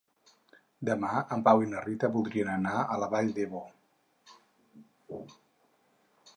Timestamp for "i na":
1.65-1.83